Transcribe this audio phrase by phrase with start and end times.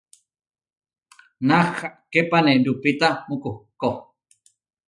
[1.47, 3.89] Nathaképane lupita mukuhkó.